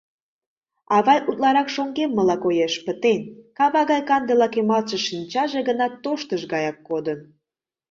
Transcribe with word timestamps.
Авай 0.95 1.19
утларак 1.29 1.67
шоҥгеммыла 1.75 2.35
коеш, 2.43 2.73
пытен, 2.85 3.21
кава 3.57 3.81
гай 3.91 4.01
канде 4.09 4.33
лакемалтше 4.41 4.97
шинчаже 5.07 5.59
гына 5.69 5.87
тоштыж 6.03 6.41
гаяк 6.53 6.77
кодын. 6.87 7.19